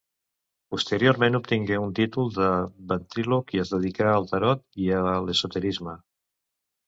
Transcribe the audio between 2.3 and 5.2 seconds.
de ventríloc i es dedicà al tarot i a